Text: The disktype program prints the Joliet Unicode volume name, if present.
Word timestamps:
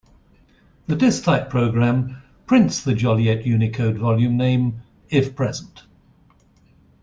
The 0.87 0.95
disktype 0.95 1.51
program 1.51 2.23
prints 2.47 2.83
the 2.83 2.95
Joliet 2.95 3.45
Unicode 3.45 3.99
volume 3.99 4.35
name, 4.35 4.81
if 5.11 5.35
present. 5.35 5.83